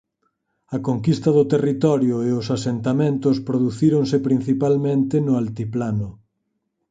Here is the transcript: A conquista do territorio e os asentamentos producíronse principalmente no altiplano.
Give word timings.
A 0.75 0.77
conquista 0.87 1.29
do 1.37 1.43
territorio 1.53 2.15
e 2.27 2.29
os 2.39 2.47
asentamentos 2.57 3.35
producíronse 3.49 4.17
principalmente 4.27 5.15
no 5.25 5.33
altiplano. 5.41 6.09